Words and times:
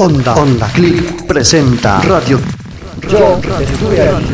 Onda, 0.00 0.32
Onda 0.36 0.68
Clip 0.68 1.22
presenta 1.26 2.00
Radio. 2.02 2.38
Yo 3.10 3.40
estuve 3.60 4.00
allí. 4.00 4.26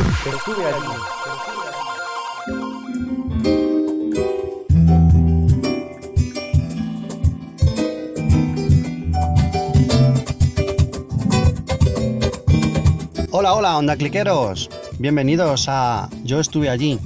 Hola, 13.31 13.55
hola, 13.55 13.79
Onda 13.79 13.97
Cliqueros. 13.97 14.69
Bienvenidos 14.99 15.65
a 15.71 16.11
Yo 16.25 16.41
estuve 16.41 16.69
allí. 16.69 17.01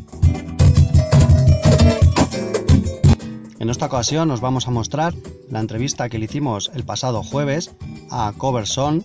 En 3.68 3.72
esta 3.72 3.84
ocasión 3.84 4.30
os 4.30 4.40
vamos 4.40 4.66
a 4.66 4.70
mostrar 4.70 5.12
la 5.50 5.60
entrevista 5.60 6.08
que 6.08 6.18
le 6.18 6.24
hicimos 6.24 6.70
el 6.74 6.84
pasado 6.84 7.22
jueves 7.22 7.70
a 8.10 8.32
Cover 8.34 8.66
Song, 8.66 9.02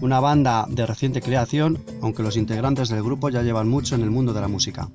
una 0.00 0.20
banda 0.20 0.66
de 0.68 0.86
reciente 0.86 1.20
creación, 1.20 1.82
aunque 2.00 2.22
los 2.22 2.36
integrantes 2.36 2.88
del 2.90 3.02
grupo 3.02 3.28
ya 3.28 3.42
llevan 3.42 3.68
mucho 3.68 3.96
en 3.96 4.02
el 4.02 4.10
mundo 4.10 4.32
de 4.32 4.40
la 4.40 4.46
música. 4.46 4.88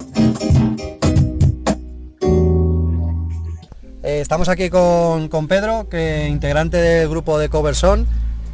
Eh, 4.03 4.21
estamos 4.21 4.47
aquí 4.47 4.69
con, 4.69 5.27
con 5.27 5.49
Pedro, 5.49 5.89
que 5.89 6.29
integrante 6.29 6.77
del 6.77 7.09
grupo 7.09 7.37
de 7.37 7.49
Cover 7.49 7.75
Song, 7.75 8.05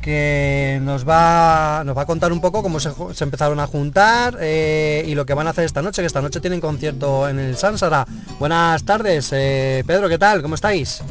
que 0.05 0.79
nos 0.83 1.03
va, 1.03 1.81
nos 1.83 1.97
va 1.97 2.03
a 2.03 2.05
contar 2.05 2.31
un 2.31 2.39
poco 2.39 2.61
cómo 2.61 2.79
se, 2.79 2.91
empezaron 3.23 3.59
a 3.59 3.65
juntar 3.65 4.37
eh, 4.39 5.03
y 5.07 5.15
lo 5.15 5.25
que 5.25 5.33
van 5.33 5.47
a 5.47 5.49
hacer 5.49 5.65
esta 5.65 5.81
noche, 5.81 6.03
que 6.03 6.05
esta 6.05 6.21
noche 6.21 6.39
tienen 6.39 6.61
concierto 6.61 7.27
en 7.27 7.39
el 7.39 7.57
Sansara. 7.57 8.05
Buenas 8.39 8.85
tardes, 8.85 9.31
eh, 9.33 9.83
Pedro, 9.87 10.07
¿qué 10.07 10.19
tal? 10.19 10.43
¿Cómo 10.43 10.53
estáis? 10.53 11.01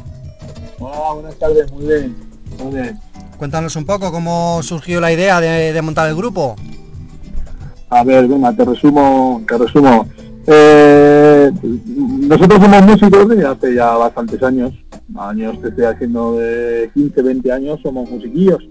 Hola, 0.78 1.12
buenas 1.14 1.34
tardes, 1.40 1.72
muy 1.72 1.86
bien, 1.86 2.16
muy 2.62 2.74
bien. 2.76 3.00
Cuéntanos 3.36 3.74
un 3.74 3.84
poco 3.84 4.12
cómo 4.12 4.62
surgió 4.62 5.00
la 5.00 5.10
idea 5.10 5.40
de, 5.40 5.72
de 5.72 5.82
montar 5.82 6.08
el 6.08 6.14
grupo. 6.14 6.54
A 7.90 8.04
ver, 8.04 8.28
venga, 8.28 8.52
te 8.52 8.64
resumo, 8.64 9.42
te 9.48 9.58
resumo. 9.58 10.06
Eh, 10.46 11.50
nosotros 11.62 12.62
somos 12.62 12.82
músicos 12.82 13.28
desde 13.28 13.44
hace 13.44 13.74
ya 13.74 13.96
bastantes 13.96 14.40
años, 14.40 14.72
años 15.16 15.60
te 15.60 15.68
estoy 15.68 15.84
haciendo 15.84 16.36
de 16.36 16.90
15, 16.94 17.22
20 17.22 17.52
años, 17.52 17.80
somos 17.82 18.10
musiquillos. 18.10 18.62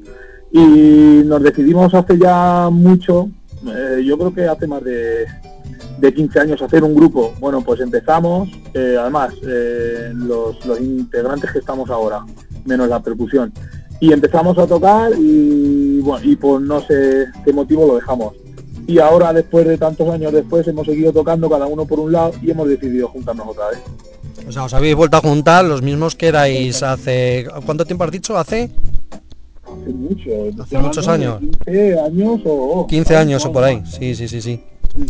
Y 0.52 1.24
nos 1.26 1.42
decidimos 1.42 1.94
hace 1.94 2.18
ya 2.18 2.70
mucho, 2.72 3.30
eh, 3.66 4.04
yo 4.06 4.18
creo 4.18 4.34
que 4.34 4.46
hace 4.46 4.68
más 4.68 4.84
de, 4.84 5.26
de 6.00 6.14
15 6.14 6.40
años 6.40 6.62
hacer 6.62 6.84
un 6.84 6.96
grupo. 6.96 7.34
Bueno, 7.40 7.62
pues 7.62 7.80
empezamos, 7.80 8.50
eh, 8.74 8.98
además, 9.00 9.34
eh, 9.48 10.12
los, 10.14 10.64
los 10.66 10.80
integrantes 10.80 11.52
que 11.52 11.60
estamos 11.60 11.90
ahora, 11.90 12.26
menos 12.66 12.90
la 12.90 13.02
percusión. 13.02 13.52
Y 14.00 14.12
empezamos 14.12 14.58
a 14.58 14.68
tocar 14.68 15.12
y, 15.18 16.02
bueno, 16.02 16.26
y 16.26 16.36
por 16.36 16.62
no 16.62 16.82
sé 16.82 17.28
qué 17.46 17.54
motivo 17.54 17.88
lo 17.88 17.96
dejamos. 17.96 18.34
Y 18.86 19.00
ahora, 19.00 19.32
después 19.32 19.66
de 19.66 19.78
tantos 19.78 20.10
años 20.10 20.34
después, 20.34 20.68
hemos 20.68 20.86
seguido 20.86 21.14
tocando 21.14 21.50
cada 21.50 21.68
uno 21.68 21.86
por 21.86 22.00
un 22.00 22.12
lado 22.12 22.34
y 22.42 22.52
hemos 22.52 22.68
decidido 22.68 23.08
juntarnos 23.08 23.48
otra 23.48 23.70
vez. 23.70 23.80
O 24.48 24.52
sea, 24.52 24.64
os 24.64 24.74
habéis 24.74 24.96
vuelto 24.96 25.18
a 25.18 25.22
juntar 25.22 25.66
los 25.66 25.82
mismos 25.82 26.16
que 26.16 26.28
erais 26.28 26.84
hace... 26.84 27.48
¿Cuánto 27.66 27.86
tiempo 27.86 28.04
has 28.04 28.12
dicho? 28.12 28.38
¿Hace? 28.38 28.70
Hace 29.64 29.90
mucho. 29.94 30.30
Hace 30.62 30.78
muchos 30.78 31.06
de 31.06 31.40
15 31.66 32.00
años 32.00 32.42
o... 32.46 32.88
15 32.88 33.16
años 33.16 33.46
o 33.46 33.52
por 33.52 33.64
ahí. 33.64 33.82
Sí, 33.86 34.16
sí, 34.16 34.28
sí, 34.28 34.42
sí. 34.42 34.60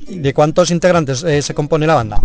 ¿Y 0.08 0.20
¿De 0.20 0.34
cuántos 0.34 0.72
integrantes 0.72 1.23
eh, 1.23 1.42
se 1.42 1.54
compone 1.54 1.88
la 1.88 1.95
banda? 1.95 2.22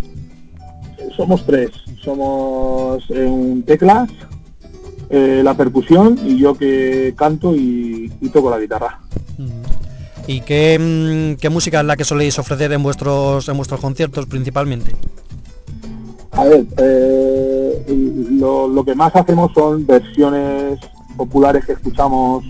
Somos 1.17 1.45
tres. 1.45 1.71
Somos 2.03 3.03
eh, 3.11 3.25
un 3.25 3.63
teclas, 3.65 4.09
eh, 5.11 5.41
la 5.43 5.55
percusión 5.55 6.19
y 6.25 6.39
yo 6.39 6.55
que 6.55 7.15
canto 7.17 7.55
y, 7.57 8.13
y 8.21 8.29
toco 8.29 8.51
la 8.51 8.59
guitarra. 8.59 9.01
¿Y 10.27 10.43
qué, 10.43 10.79
mm, 10.79 11.41
qué 11.41 11.49
música 11.49 11.81
es 11.81 11.87
la 11.87 11.97
que 11.97 12.05
soléis 12.05 12.39
ofrecer 12.39 12.71
en 12.73 12.83
vuestros, 12.83 13.49
en 13.49 13.57
vuestros 13.57 13.81
conciertos 13.81 14.27
principalmente? 14.27 14.95
A 16.39 16.45
ver, 16.45 16.67
eh, 16.77 17.85
lo, 18.31 18.69
lo 18.69 18.85
que 18.85 18.95
más 18.95 19.15
hacemos 19.17 19.51
son 19.53 19.85
versiones 19.85 20.79
populares 21.17 21.67
que 21.67 21.73
escuchamos, 21.73 22.45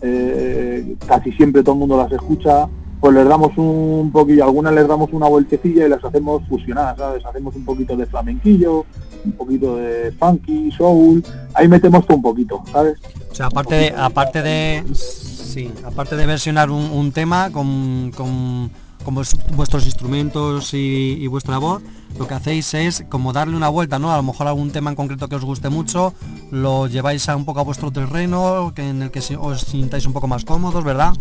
eh, 0.00 0.96
casi 1.06 1.30
siempre 1.32 1.62
todo 1.62 1.74
el 1.74 1.80
mundo 1.80 1.98
las 1.98 2.10
escucha, 2.10 2.66
pues 2.98 3.14
les 3.14 3.28
damos 3.28 3.52
un 3.58 4.10
poquillo, 4.10 4.42
algunas 4.42 4.72
les 4.72 4.88
damos 4.88 5.12
una 5.12 5.28
vueltecilla 5.28 5.84
y 5.84 5.90
las 5.90 6.02
hacemos 6.02 6.48
fusionadas, 6.48 6.96
¿sabes? 6.96 7.26
Hacemos 7.26 7.54
un 7.56 7.66
poquito 7.66 7.94
de 7.94 8.06
flamenquillo, 8.06 8.86
un 9.22 9.32
poquito 9.32 9.76
de 9.76 10.12
funky, 10.12 10.72
soul, 10.72 11.22
ahí 11.52 11.68
metemos 11.68 12.06
todo 12.06 12.16
un 12.16 12.22
poquito, 12.22 12.62
¿sabes? 12.72 12.98
O 13.30 13.34
sea, 13.34 13.46
aparte 13.48 13.74
de, 13.74 13.94
aparte 13.94 14.40
de, 14.40 14.82
sí, 14.94 15.70
aparte 15.84 16.16
de 16.16 16.24
versionar 16.24 16.70
un, 16.70 16.90
un 16.90 17.12
tema 17.12 17.52
con, 17.52 18.12
con, 18.16 18.70
con 19.06 19.14
vues- 19.14 19.36
vuestros 19.54 19.86
instrumentos 19.86 20.74
y, 20.74 21.16
y 21.20 21.26
vuestra 21.28 21.58
voz, 21.58 21.80
lo 22.18 22.26
que 22.26 22.34
hacéis 22.34 22.74
es 22.74 23.04
como 23.08 23.32
darle 23.32 23.56
una 23.56 23.68
vuelta, 23.68 24.00
¿no? 24.00 24.12
A 24.12 24.16
lo 24.16 24.24
mejor 24.24 24.48
algún 24.48 24.72
tema 24.72 24.90
en 24.90 24.96
concreto 24.96 25.28
que 25.28 25.36
os 25.36 25.44
guste 25.44 25.68
mucho, 25.68 26.12
lo 26.50 26.88
lleváis 26.88 27.28
a 27.28 27.36
un 27.36 27.44
poco 27.44 27.60
a 27.60 27.62
vuestro 27.62 27.92
terreno, 27.92 28.72
que 28.74 28.88
en 28.88 29.02
el 29.02 29.10
que 29.12 29.20
os 29.38 29.60
sintáis 29.60 30.06
un 30.06 30.12
poco 30.12 30.26
más 30.26 30.44
cómodos, 30.44 30.82
¿verdad? 30.82 31.12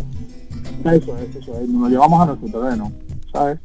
Eso 0.84 1.16
es, 1.18 1.36
eso 1.36 1.60
es, 1.62 1.70
nos 1.70 1.84
lo 1.84 1.90
llevamos 1.90 2.20
a 2.22 2.26
nuestro 2.26 2.50
terreno, 2.60 2.92
¿sabes? 3.32 3.60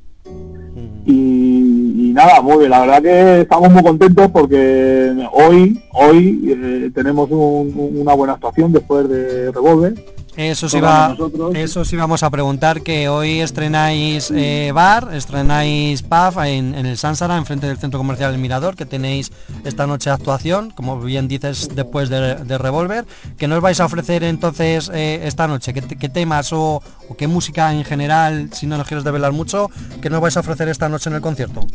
Y, 1.06 2.08
y 2.10 2.12
nada, 2.12 2.42
muy 2.42 2.58
bien, 2.58 2.70
la 2.70 2.80
verdad 2.80 3.02
que 3.02 3.40
estamos 3.40 3.70
muy 3.72 3.82
contentos 3.82 4.28
porque 4.30 5.16
hoy, 5.32 5.82
hoy 5.92 6.40
eh, 6.46 6.90
tenemos 6.94 7.30
un- 7.30 7.72
una 7.96 8.12
buena 8.14 8.34
actuación 8.34 8.70
después 8.72 9.08
de 9.08 9.50
Revolver. 9.50 9.94
Eso 10.36 10.68
sí, 10.68 10.80
va, 10.80 11.16
eso 11.54 11.84
sí 11.84 11.96
vamos 11.96 12.22
a 12.22 12.30
preguntar 12.30 12.82
que 12.82 13.08
hoy 13.08 13.40
estrenáis 13.40 14.30
eh, 14.34 14.70
bar, 14.72 15.08
estrenáis 15.12 16.02
pub 16.02 16.40
en, 16.44 16.74
en 16.74 16.86
el 16.86 16.96
Sansara, 16.96 17.36
enfrente 17.36 17.66
del 17.66 17.78
centro 17.78 17.98
comercial 17.98 18.32
El 18.32 18.40
Mirador, 18.40 18.76
que 18.76 18.86
tenéis 18.86 19.32
esta 19.64 19.86
noche 19.88 20.08
actuación, 20.08 20.70
como 20.70 20.98
bien 21.00 21.26
dices, 21.26 21.68
después 21.74 22.08
de, 22.08 22.36
de 22.36 22.58
Revolver. 22.58 23.04
¿Qué 23.36 23.48
nos 23.48 23.60
vais 23.60 23.80
a 23.80 23.84
ofrecer 23.86 24.22
entonces 24.22 24.90
eh, 24.94 25.20
esta 25.24 25.48
noche? 25.48 25.74
¿Qué, 25.74 25.82
te- 25.82 25.96
qué 25.96 26.08
temas 26.08 26.52
o, 26.52 26.80
o 27.08 27.16
qué 27.18 27.26
música 27.26 27.72
en 27.74 27.84
general, 27.84 28.50
si 28.52 28.66
no 28.66 28.78
nos 28.78 28.86
quieres 28.86 29.04
develar 29.04 29.32
mucho, 29.32 29.68
qué 30.00 30.08
nos 30.10 30.20
vais 30.20 30.36
a 30.36 30.40
ofrecer 30.40 30.68
esta 30.68 30.88
noche 30.88 31.10
en 31.10 31.16
el 31.16 31.22
concierto? 31.22 31.66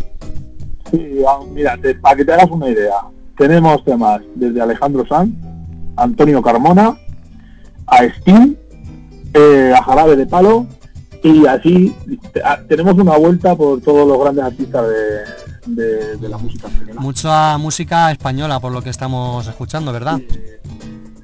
Sí, 0.92 1.18
ah, 1.28 1.40
mira, 1.52 1.78
te- 1.78 1.96
para 1.96 2.16
que 2.16 2.24
te 2.26 2.32
hagas 2.34 2.50
una 2.50 2.70
idea, 2.70 2.96
tenemos 3.38 3.84
temas 3.84 4.22
desde 4.36 4.62
Alejandro 4.62 5.06
Sanz, 5.08 5.36
Antonio 5.98 6.42
Carmona, 6.42 6.98
a 7.88 7.98
Steam, 8.20 8.56
eh, 9.34 9.74
a 9.78 9.84
Jarabe 9.84 10.16
de 10.16 10.26
Palo 10.26 10.66
y 11.24 11.46
así 11.48 11.96
ah, 12.44 12.60
tenemos 12.68 12.94
una 12.96 13.18
vuelta 13.18 13.56
por 13.56 13.82
todos 13.82 14.08
los 14.08 14.20
grandes 14.20 14.46
artistas 14.46 14.86
de, 14.88 15.74
de- 15.76 16.18
de 16.18 16.30
la 16.30 16.38
música 16.38 16.68
española. 16.68 17.02
Mucha 17.02 17.58
música 17.58 18.12
española, 18.12 18.60
por 18.60 18.72
lo 18.72 18.82
que 18.82 18.90
estamos 18.92 19.48
escuchando, 19.48 19.92
¿verdad? 19.92 20.20
Eh, 20.20 20.60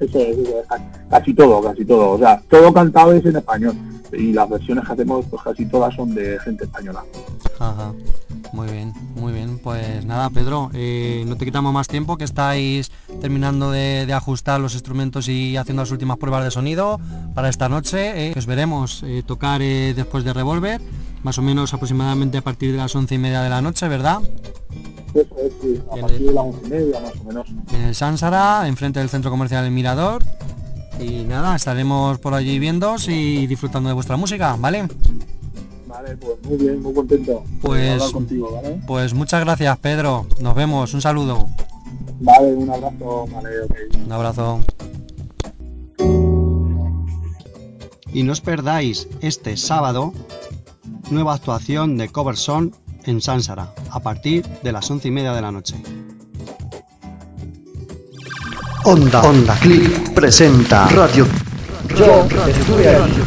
Eso 0.00 0.18
es, 0.18 0.38
eso 0.38 0.60
es, 0.60 0.66
ca- 0.68 0.80
casi 1.10 1.32
todo, 1.34 1.62
casi 1.62 1.84
todo. 1.84 2.10
O 2.12 2.18
sea, 2.18 2.42
todo 2.50 2.72
cantado 2.72 3.12
es 3.12 3.24
en 3.24 3.36
español. 3.36 3.74
Y 4.12 4.32
las 4.32 4.48
versiones 4.50 4.84
que 4.84 4.92
hacemos, 4.92 5.24
pues 5.30 5.40
casi 5.42 5.64
todas 5.66 5.94
son 5.94 6.14
de 6.14 6.38
gente 6.40 6.64
española. 6.64 7.02
Ajá. 7.58 7.92
Muy 8.52 8.68
bien, 8.70 8.92
muy 9.16 9.32
bien. 9.32 9.58
Pues 9.58 10.04
nada, 10.04 10.28
Pedro, 10.28 10.70
eh, 10.74 11.24
no 11.26 11.36
te 11.36 11.46
quitamos 11.46 11.72
más 11.72 11.88
tiempo, 11.88 12.18
que 12.18 12.24
estáis 12.24 12.90
terminando 13.20 13.70
de, 13.70 14.04
de 14.04 14.12
ajustar 14.12 14.60
los 14.60 14.74
instrumentos 14.74 15.28
y 15.28 15.56
haciendo 15.56 15.82
las 15.82 15.90
últimas 15.90 16.18
pruebas 16.18 16.44
de 16.44 16.50
sonido 16.50 17.00
para 17.34 17.48
esta 17.48 17.68
noche. 17.70 18.28
eh. 18.28 18.34
Os 18.36 18.44
veremos 18.46 19.02
eh, 19.04 19.22
tocar 19.26 19.62
eh, 19.62 19.94
después 19.96 20.24
de 20.24 20.34
Revolver, 20.34 20.82
más 21.22 21.38
o 21.38 21.42
menos 21.42 21.72
aproximadamente 21.72 22.38
a 22.38 22.42
partir 22.42 22.72
de 22.72 22.78
las 22.78 22.94
once 22.94 23.14
y 23.14 23.18
media 23.18 23.40
de 23.40 23.48
la 23.48 23.62
noche, 23.62 23.88
¿verdad? 23.88 24.20
Eso 25.14 25.36
es, 25.38 25.52
sí, 25.60 25.80
a 25.90 25.96
partir 25.96 26.26
de 26.26 26.32
las 26.32 26.44
once 26.44 26.60
y 26.66 26.70
media 26.70 27.00
más 27.00 27.20
o 27.20 27.24
menos. 27.24 27.48
En 27.72 27.80
el 27.82 27.94
Sansara, 27.94 28.68
enfrente 28.68 29.00
del 29.00 29.08
centro 29.08 29.30
comercial 29.30 29.64
El 29.64 29.70
Mirador. 29.70 30.22
Y 31.00 31.24
nada, 31.24 31.56
estaremos 31.56 32.18
por 32.18 32.34
allí 32.34 32.58
viendo 32.58 32.96
y 33.08 33.46
disfrutando 33.46 33.88
de 33.88 33.94
vuestra 33.94 34.16
música, 34.18 34.56
¿vale? 34.58 34.86
Vale, 36.02 36.16
pues 36.16 36.34
muy 36.42 36.56
bien, 36.56 36.82
muy 36.82 36.92
contento. 36.92 37.44
Pues- 37.60 37.92
hablar 37.92 38.10
contigo, 38.10 38.50
¿vale? 38.60 38.80
Pues 38.86 39.14
muchas 39.14 39.40
gracias, 39.40 39.78
Pedro. 39.78 40.26
Nos 40.40 40.54
vemos, 40.54 40.92
un 40.94 41.00
saludo. 41.00 41.48
Vale, 42.20 42.54
un 42.54 42.70
abrazo, 42.70 43.26
vale, 43.32 43.60
ok. 43.62 43.74
Un 44.06 44.12
abrazo. 44.12 44.60
Y 48.12 48.22
no 48.24 48.32
os 48.32 48.40
perdáis 48.40 49.06
este 49.20 49.56
sábado 49.56 50.12
nueva 51.10 51.34
actuación 51.34 51.96
de 51.96 52.08
Cover 52.08 52.36
Song 52.36 52.72
en 53.04 53.20
Sansara 53.20 53.72
a 53.90 54.00
partir 54.00 54.44
de 54.62 54.72
las 54.72 54.90
once 54.90 55.06
y 55.08 55.10
media 55.12 55.32
de 55.32 55.40
la 55.40 55.52
noche. 55.52 55.76
Onda, 58.84 59.22
Onda 59.22 59.54
Clip 59.60 60.08
presenta 60.14 60.88
Radio. 60.88 61.26
Yo 61.96 62.22
allí. 62.22 63.22